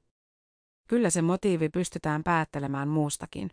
Kyllä 0.89 1.11
se 1.11 1.23
motiivi 1.23 1.69
pystytään 1.69 2.23
päättelemään 2.25 2.89
muustakin. 2.89 3.51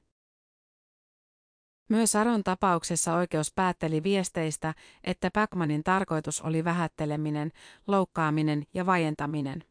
Myös 1.89 2.15
Aron 2.15 2.43
tapauksessa 2.43 3.15
oikeus 3.15 3.53
päätteli 3.53 4.03
viesteistä, 4.03 4.73
että 5.03 5.31
Backmanin 5.31 5.83
tarkoitus 5.83 6.41
oli 6.41 6.63
vähätteleminen, 6.63 7.51
loukkaaminen 7.87 8.63
ja 8.73 8.85
vajentaminen. 8.85 9.63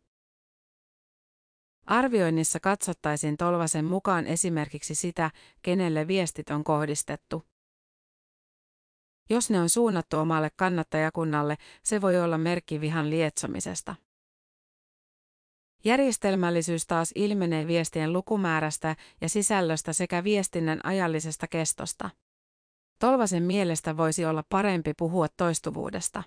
Arvioinnissa 1.86 2.60
katsottaisiin 2.60 3.36
Tolvasen 3.36 3.84
mukaan 3.84 4.26
esimerkiksi 4.26 4.94
sitä, 4.94 5.30
kenelle 5.62 6.06
viestit 6.06 6.50
on 6.50 6.64
kohdistettu. 6.64 7.44
Jos 9.30 9.50
ne 9.50 9.60
on 9.60 9.68
suunnattu 9.68 10.18
omalle 10.18 10.50
kannattajakunnalle, 10.56 11.56
se 11.82 12.00
voi 12.00 12.20
olla 12.20 12.38
merkki 12.38 12.80
vihan 12.80 13.10
lietsomisesta. 13.10 13.94
Järjestelmällisyys 15.84 16.86
taas 16.86 17.12
ilmenee 17.14 17.66
viestien 17.66 18.12
lukumäärästä 18.12 18.96
ja 19.20 19.28
sisällöstä 19.28 19.92
sekä 19.92 20.24
viestinnän 20.24 20.80
ajallisesta 20.84 21.46
kestosta. 21.46 22.10
Tolvasen 22.98 23.42
mielestä 23.42 23.96
voisi 23.96 24.24
olla 24.24 24.44
parempi 24.48 24.94
puhua 24.94 25.26
toistuvuudesta. 25.36 26.22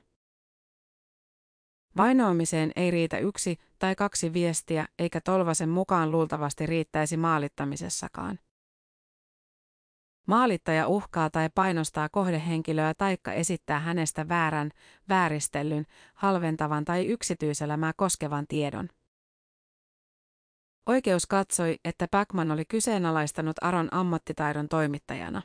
Vainoamiseen 1.98 2.72
ei 2.76 2.92
riitä 2.92 3.18
yksi 3.18 3.58
tai 3.80 3.96
kaksi 3.96 4.34
viestiä, 4.34 4.88
eikä 5.00 5.22
Tolvasen 5.22 5.70
mukaan 5.70 6.12
luultavasti 6.12 6.66
riittäisi 6.66 7.18
maalittamisessakaan. 7.18 8.40
Maalittaja 10.28 10.88
uhkaa 10.88 11.30
tai 11.30 11.50
painostaa 11.56 12.10
kohdehenkilöä 12.10 12.94
taikka 12.94 13.34
esittää 13.34 13.80
hänestä 13.80 14.30
väärän, 14.30 14.72
vääristellyn, 15.10 15.86
halventavan 16.14 16.86
tai 16.86 17.06
yksityiselämää 17.06 17.94
koskevan 17.98 18.46
tiedon. 18.48 18.90
Oikeus 20.86 21.26
katsoi, 21.26 21.80
että 21.86 22.08
Backman 22.08 22.52
oli 22.52 22.65
kyseenalaistanut 22.65 23.56
Aron 23.62 23.88
ammattitaidon 23.91 24.70
toimittajana. 24.70 25.41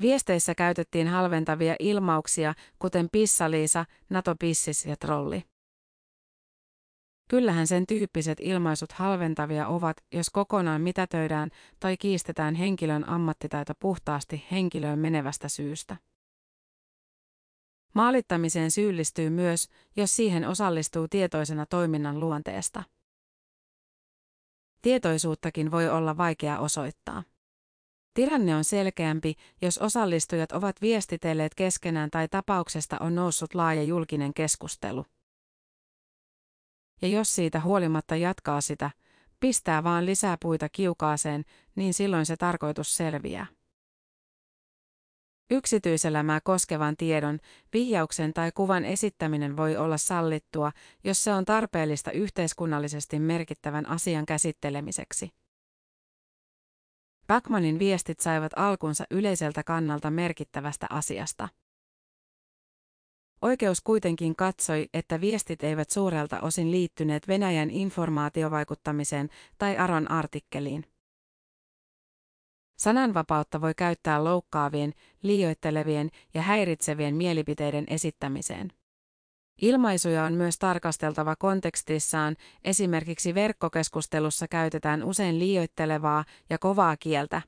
Viesteissä 0.00 0.54
käytettiin 0.54 1.08
halventavia 1.08 1.76
ilmauksia, 1.78 2.54
kuten 2.78 3.08
pissaliisa, 3.12 3.84
NATO-pissis 4.10 4.86
ja 4.86 4.96
trolli. 4.96 5.44
Kyllähän 7.30 7.66
sen 7.66 7.86
tyyppiset 7.86 8.38
ilmaisut 8.40 8.92
halventavia 8.92 9.66
ovat, 9.66 9.96
jos 10.12 10.30
kokonaan 10.30 10.80
mitätöidään 10.80 11.50
tai 11.80 11.96
kiistetään 11.96 12.54
henkilön 12.54 13.08
ammattitaito 13.08 13.72
puhtaasti 13.80 14.44
henkilöön 14.50 14.98
menevästä 14.98 15.48
syystä. 15.48 15.96
Maalittamiseen 17.94 18.70
syyllistyy 18.70 19.30
myös, 19.30 19.68
jos 19.96 20.16
siihen 20.16 20.48
osallistuu 20.48 21.08
tietoisena 21.08 21.66
toiminnan 21.66 22.20
luonteesta. 22.20 22.82
Tietoisuuttakin 24.86 25.70
voi 25.70 25.88
olla 25.88 26.16
vaikea 26.16 26.58
osoittaa. 26.58 27.22
Tilanne 28.14 28.56
on 28.56 28.64
selkeämpi, 28.64 29.34
jos 29.62 29.78
osallistujat 29.78 30.52
ovat 30.52 30.82
viestitelleet 30.82 31.54
keskenään 31.54 32.10
tai 32.10 32.28
tapauksesta 32.28 32.96
on 33.00 33.14
noussut 33.14 33.54
laaja 33.54 33.82
julkinen 33.82 34.34
keskustelu. 34.34 35.06
Ja 37.02 37.08
jos 37.08 37.34
siitä 37.34 37.60
huolimatta 37.60 38.16
jatkaa 38.16 38.60
sitä, 38.60 38.90
pistää 39.40 39.84
vaan 39.84 40.06
lisää 40.06 40.36
puita 40.42 40.68
kiukaaseen, 40.68 41.44
niin 41.74 41.94
silloin 41.94 42.26
se 42.26 42.36
tarkoitus 42.36 42.96
selviää. 42.96 43.46
Yksityiselämää 45.50 46.40
koskevan 46.40 46.96
tiedon, 46.96 47.38
vihjauksen 47.72 48.32
tai 48.32 48.52
kuvan 48.52 48.84
esittäminen 48.84 49.56
voi 49.56 49.76
olla 49.76 49.96
sallittua, 49.96 50.72
jos 51.04 51.24
se 51.24 51.32
on 51.32 51.44
tarpeellista 51.44 52.10
yhteiskunnallisesti 52.10 53.18
merkittävän 53.18 53.88
asian 53.88 54.26
käsittelemiseksi. 54.26 55.30
Backmanin 57.26 57.78
viestit 57.78 58.20
saivat 58.20 58.52
alkunsa 58.56 59.04
yleiseltä 59.10 59.62
kannalta 59.62 60.10
merkittävästä 60.10 60.86
asiasta. 60.90 61.48
Oikeus 63.42 63.80
kuitenkin 63.80 64.36
katsoi, 64.36 64.88
että 64.94 65.20
viestit 65.20 65.64
eivät 65.64 65.90
suurelta 65.90 66.40
osin 66.40 66.70
liittyneet 66.70 67.28
Venäjän 67.28 67.70
informaatiovaikuttamiseen 67.70 69.28
tai 69.58 69.76
Aron 69.76 70.10
artikkeliin. 70.10 70.95
Sananvapautta 72.76 73.60
voi 73.60 73.74
käyttää 73.74 74.24
loukkaavien, 74.24 74.92
liioittelevien 75.22 76.10
ja 76.34 76.42
häiritsevien 76.42 77.14
mielipiteiden 77.14 77.84
esittämiseen. 77.88 78.72
Ilmaisuja 79.62 80.24
on 80.24 80.34
myös 80.34 80.58
tarkasteltava 80.58 81.36
kontekstissaan, 81.36 82.36
esimerkiksi 82.64 83.34
verkkokeskustelussa 83.34 84.48
käytetään 84.48 85.04
usein 85.04 85.38
liioittelevaa 85.38 86.24
ja 86.50 86.58
kovaa 86.58 86.96
kieltä. 86.96 87.42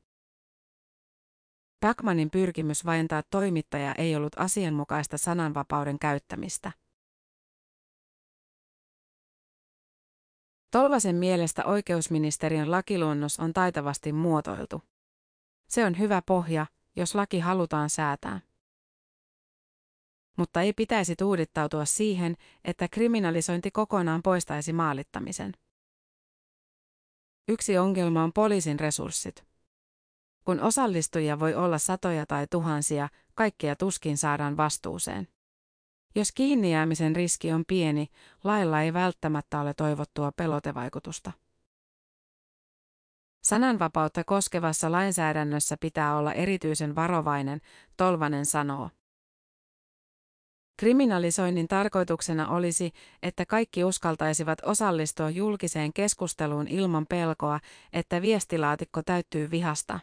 Backmanin 1.80 2.30
pyrkimys 2.30 2.84
vajentaa 2.86 3.22
toimittaja 3.30 3.94
ei 3.94 4.16
ollut 4.16 4.32
asianmukaista 4.36 5.18
sananvapauden 5.18 5.98
käyttämistä. 5.98 6.72
Tolvasen 10.70 11.16
mielestä 11.16 11.64
oikeusministeriön 11.64 12.70
lakiluonnos 12.70 13.40
on 13.40 13.52
taitavasti 13.52 14.12
muotoiltu. 14.12 14.82
Se 15.68 15.84
on 15.84 15.98
hyvä 15.98 16.22
pohja, 16.26 16.66
jos 16.96 17.14
laki 17.14 17.40
halutaan 17.40 17.90
säätää. 17.90 18.40
Mutta 20.36 20.62
ei 20.62 20.72
pitäisi 20.72 21.16
tuudittautua 21.16 21.84
siihen, 21.84 22.36
että 22.64 22.88
kriminalisointi 22.88 23.70
kokonaan 23.70 24.22
poistaisi 24.22 24.72
maalittamisen. 24.72 25.52
Yksi 27.48 27.78
ongelma 27.78 28.22
on 28.22 28.32
poliisin 28.32 28.80
resurssit. 28.80 29.44
Kun 30.44 30.60
osallistujia 30.60 31.40
voi 31.40 31.54
olla 31.54 31.78
satoja 31.78 32.26
tai 32.26 32.46
tuhansia, 32.50 33.08
kaikkia 33.34 33.76
tuskin 33.76 34.16
saadaan 34.18 34.56
vastuuseen. 34.56 35.28
Jos 36.14 36.32
kiinni 36.32 36.72
jäämisen 36.72 37.16
riski 37.16 37.52
on 37.52 37.64
pieni, 37.66 38.08
lailla 38.44 38.82
ei 38.82 38.92
välttämättä 38.92 39.60
ole 39.60 39.74
toivottua 39.74 40.32
pelotevaikutusta. 40.32 41.32
Sananvapautta 43.48 44.24
koskevassa 44.24 44.92
lainsäädännössä 44.92 45.76
pitää 45.80 46.16
olla 46.16 46.32
erityisen 46.32 46.94
varovainen, 46.94 47.60
Tolvanen 47.96 48.46
sanoo. 48.46 48.90
Kriminalisoinnin 50.76 51.68
tarkoituksena 51.68 52.48
olisi, 52.48 52.92
että 53.22 53.46
kaikki 53.46 53.84
uskaltaisivat 53.84 54.58
osallistua 54.64 55.30
julkiseen 55.30 55.92
keskusteluun 55.92 56.68
ilman 56.68 57.06
pelkoa, 57.06 57.60
että 57.92 58.22
viestilaatikko 58.22 59.02
täyttyy 59.02 59.50
vihasta. 59.50 60.00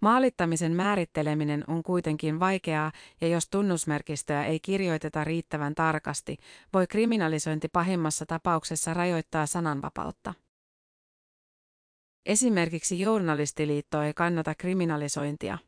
Maalittamisen 0.00 0.72
määritteleminen 0.72 1.64
on 1.66 1.82
kuitenkin 1.82 2.40
vaikeaa, 2.40 2.92
ja 3.20 3.28
jos 3.28 3.48
tunnusmerkistöä 3.48 4.44
ei 4.44 4.60
kirjoiteta 4.60 5.24
riittävän 5.24 5.74
tarkasti, 5.74 6.36
voi 6.72 6.86
kriminalisointi 6.86 7.68
pahimmassa 7.68 8.26
tapauksessa 8.26 8.94
rajoittaa 8.94 9.46
sananvapautta. 9.46 10.34
Esimerkiksi 12.26 13.00
journalistiliitto 13.00 14.02
ei 14.02 14.14
kannata 14.14 14.54
kriminalisointia. 14.54 15.58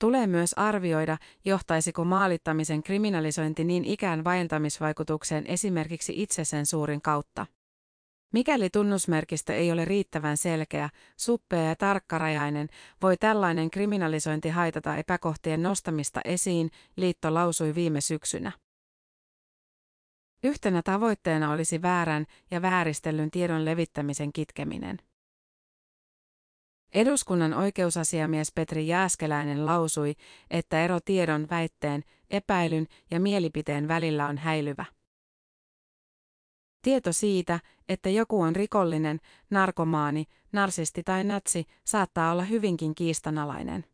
Tulee 0.00 0.26
myös 0.26 0.54
arvioida, 0.54 1.18
johtaisiko 1.44 2.04
maalittamisen 2.04 2.82
kriminalisointi 2.82 3.64
niin 3.64 3.84
ikään 3.84 4.24
vaientamisvaikutukseen 4.24 5.46
esimerkiksi 5.46 6.22
itsesensuurin 6.22 7.02
kautta. 7.02 7.46
Mikäli 8.32 8.70
tunnusmerkistö 8.70 9.54
ei 9.54 9.72
ole 9.72 9.84
riittävän 9.84 10.36
selkeä, 10.36 10.90
suppea 11.16 11.62
ja 11.62 11.76
tarkkarajainen, 11.76 12.68
voi 13.02 13.16
tällainen 13.16 13.70
kriminalisointi 13.70 14.48
haitata 14.48 14.96
epäkohtien 14.96 15.62
nostamista 15.62 16.20
esiin, 16.24 16.70
liitto 16.96 17.34
lausui 17.34 17.74
viime 17.74 18.00
syksynä. 18.00 18.52
Yhtenä 20.44 20.82
tavoitteena 20.82 21.50
olisi 21.50 21.82
väärän 21.82 22.26
ja 22.50 22.62
vääristellyn 22.62 23.30
tiedon 23.30 23.64
levittämisen 23.64 24.32
kitkeminen. 24.32 24.98
Eduskunnan 26.94 27.54
oikeusasiamies 27.54 28.52
Petri 28.52 28.86
Jääskeläinen 28.86 29.66
lausui, 29.66 30.14
että 30.50 30.84
ero 30.84 31.00
tiedon, 31.04 31.46
väitteen, 31.50 32.02
epäilyn 32.30 32.86
ja 33.10 33.20
mielipiteen 33.20 33.88
välillä 33.88 34.26
on 34.26 34.38
häilyvä. 34.38 34.84
Tieto 36.82 37.12
siitä, 37.12 37.60
että 37.88 38.10
joku 38.10 38.40
on 38.40 38.56
rikollinen, 38.56 39.20
narkomaani, 39.50 40.24
narsisti 40.52 41.02
tai 41.02 41.24
natsi, 41.24 41.64
saattaa 41.84 42.32
olla 42.32 42.44
hyvinkin 42.44 42.94
kiistanalainen. 42.94 43.84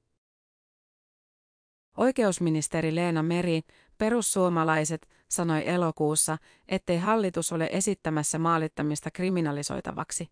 Oikeusministeri 1.97 2.95
Leena 2.95 3.23
Meri, 3.23 3.61
perussuomalaiset, 3.99 5.09
sanoi 5.33 5.69
elokuussa, 5.69 6.39
ettei 6.69 6.99
hallitus 6.99 7.53
ole 7.53 7.69
esittämässä 7.73 8.39
maalittamista 8.39 9.11
kriminalisoitavaksi. 9.11 10.29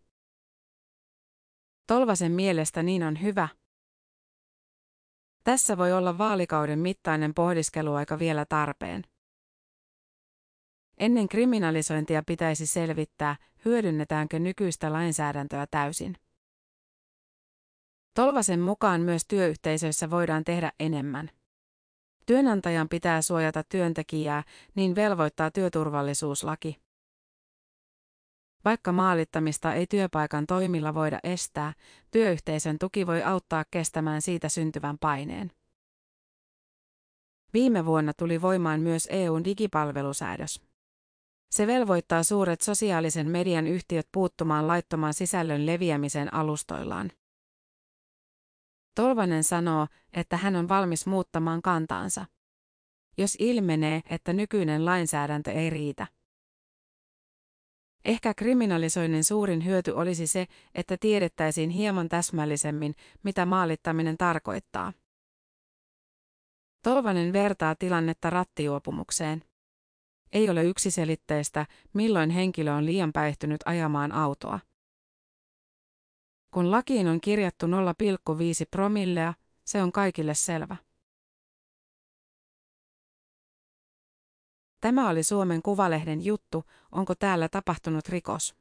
Tolvasen 1.86 2.32
mielestä 2.32 2.82
niin 2.82 3.02
on 3.02 3.22
hyvä. 3.22 3.48
Tässä 5.44 5.78
voi 5.78 5.92
olla 5.92 6.18
vaalikauden 6.18 6.78
mittainen 6.78 7.34
pohdiskeluaika 7.34 8.18
vielä 8.18 8.44
tarpeen. 8.48 9.04
Ennen 10.98 11.28
kriminalisointia 11.28 12.22
pitäisi 12.26 12.66
selvittää, 12.66 13.36
hyödynnetäänkö 13.64 14.38
nykyistä 14.38 14.92
lainsäädäntöä 14.92 15.66
täysin. 15.70 16.16
Tolvasen 18.14 18.60
mukaan 18.60 19.00
myös 19.00 19.22
työyhteisöissä 19.28 20.10
voidaan 20.10 20.44
tehdä 20.44 20.72
enemmän. 20.80 21.30
Työnantajan 22.30 22.88
pitää 22.88 23.22
suojata 23.22 23.62
työntekijää, 23.62 24.42
niin 24.74 24.94
velvoittaa 24.94 25.50
työturvallisuuslaki. 25.50 26.80
Vaikka 28.64 28.92
maalittamista 28.92 29.74
ei 29.74 29.86
työpaikan 29.86 30.46
toimilla 30.46 30.94
voida 30.94 31.18
estää, 31.22 31.72
työyhteisön 32.10 32.78
tuki 32.78 33.06
voi 33.06 33.22
auttaa 33.22 33.64
kestämään 33.70 34.22
siitä 34.22 34.48
syntyvän 34.48 34.98
paineen. 34.98 35.52
Viime 37.52 37.86
vuonna 37.86 38.12
tuli 38.18 38.42
voimaan 38.42 38.80
myös 38.80 39.08
EUn 39.10 39.44
digipalvelusäädös. 39.44 40.62
Se 41.50 41.66
velvoittaa 41.66 42.22
suuret 42.22 42.60
sosiaalisen 42.60 43.30
median 43.30 43.66
yhtiöt 43.66 44.08
puuttumaan 44.12 44.68
laittoman 44.68 45.14
sisällön 45.14 45.66
leviämiseen 45.66 46.34
alustoillaan. 46.34 47.12
Tolvanen 49.00 49.44
sanoo, 49.44 49.86
että 50.12 50.36
hän 50.36 50.56
on 50.56 50.68
valmis 50.68 51.06
muuttamaan 51.06 51.62
kantaansa. 51.62 52.26
Jos 53.18 53.36
ilmenee, 53.38 54.00
että 54.10 54.32
nykyinen 54.32 54.84
lainsäädäntö 54.84 55.52
ei 55.52 55.70
riitä. 55.70 56.06
Ehkä 58.04 58.34
kriminalisoinnin 58.34 59.24
suurin 59.24 59.64
hyöty 59.64 59.90
olisi 59.90 60.26
se, 60.26 60.46
että 60.74 60.96
tiedettäisiin 61.00 61.70
hieman 61.70 62.08
täsmällisemmin, 62.08 62.94
mitä 63.22 63.46
maalittaminen 63.46 64.16
tarkoittaa. 64.18 64.92
Tolvanen 66.82 67.32
vertaa 67.32 67.74
tilannetta 67.74 68.30
rattijuopumukseen. 68.30 69.44
Ei 70.32 70.50
ole 70.50 70.64
yksiselitteistä, 70.64 71.66
milloin 71.92 72.30
henkilö 72.30 72.72
on 72.72 72.86
liian 72.86 73.12
päihtynyt 73.12 73.60
ajamaan 73.64 74.12
autoa. 74.12 74.60
Kun 76.50 76.70
lakiin 76.70 77.08
on 77.08 77.20
kirjattu 77.20 77.66
0,5 77.66 77.72
promillea, 78.70 79.34
se 79.64 79.82
on 79.82 79.92
kaikille 79.92 80.34
selvä. 80.34 80.76
Tämä 84.80 85.08
oli 85.08 85.22
Suomen 85.22 85.62
Kuvalehden 85.62 86.24
juttu, 86.24 86.64
onko 86.92 87.14
täällä 87.14 87.48
tapahtunut 87.48 88.08
rikos. 88.08 88.54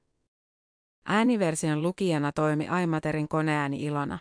Ääniversion 1.06 1.82
lukijana 1.82 2.32
toimi 2.32 2.68
Aimaterin 2.68 3.28
koneääni 3.28 3.84
Ilona. 3.84 4.20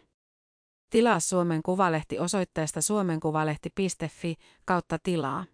Tilaa 0.91 1.21
Suomen 1.21 1.63
Kuvalehti 1.63 2.19
osoitteesta 2.19 2.83
suomenkuvalehti.fi 2.83 4.35
kautta 4.65 4.99
tilaa. 5.03 5.45